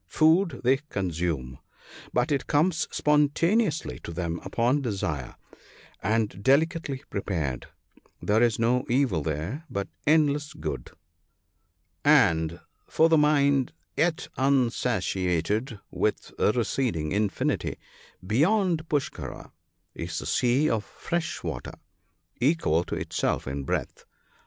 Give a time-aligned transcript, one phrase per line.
[0.07, 1.59] Food they consume,
[2.11, 5.35] but it comes spontaneously to them upon desire,
[6.01, 7.67] and delicately prepared.
[8.19, 10.89] There is no evil there, but endless good."
[12.27, 17.77] And (for the mind yet unsatiated with receding infinity)
[18.25, 19.51] beyond Puskkara
[19.93, 21.73] is the sea of fresh water,
[22.39, 24.05] equal to itself in breadth.